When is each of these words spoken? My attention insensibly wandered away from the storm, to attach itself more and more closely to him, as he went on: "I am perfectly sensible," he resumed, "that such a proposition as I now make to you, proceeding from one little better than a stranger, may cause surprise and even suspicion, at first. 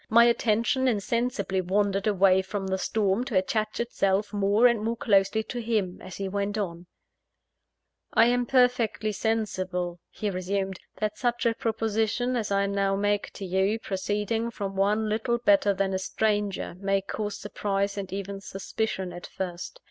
My 0.09 0.25
attention 0.25 0.87
insensibly 0.87 1.61
wandered 1.61 2.07
away 2.07 2.41
from 2.41 2.65
the 2.65 2.79
storm, 2.79 3.23
to 3.25 3.37
attach 3.37 3.79
itself 3.79 4.33
more 4.33 4.65
and 4.65 4.81
more 4.83 4.97
closely 4.97 5.43
to 5.43 5.61
him, 5.61 6.01
as 6.01 6.15
he 6.17 6.27
went 6.27 6.57
on: 6.57 6.87
"I 8.11 8.25
am 8.25 8.47
perfectly 8.47 9.11
sensible," 9.11 9.99
he 10.09 10.31
resumed, 10.31 10.79
"that 10.95 11.19
such 11.19 11.45
a 11.45 11.53
proposition 11.53 12.35
as 12.35 12.49
I 12.51 12.65
now 12.65 12.95
make 12.95 13.31
to 13.33 13.45
you, 13.45 13.77
proceeding 13.77 14.49
from 14.49 14.75
one 14.75 15.07
little 15.07 15.37
better 15.37 15.71
than 15.71 15.93
a 15.93 15.99
stranger, 15.99 16.73
may 16.79 17.01
cause 17.03 17.37
surprise 17.39 17.95
and 17.95 18.11
even 18.11 18.41
suspicion, 18.41 19.13
at 19.13 19.27
first. 19.27 19.77